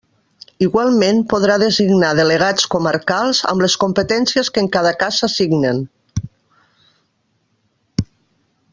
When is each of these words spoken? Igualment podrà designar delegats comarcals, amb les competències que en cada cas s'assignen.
Igualment 0.67 1.19
podrà 1.33 1.57
designar 1.63 2.09
delegats 2.19 2.65
comarcals, 2.77 3.43
amb 3.53 3.65
les 3.65 3.77
competències 3.85 4.51
que 4.57 4.65
en 4.65 4.73
cada 4.79 4.97
cas 5.05 5.23
s'assignen. 5.25 5.87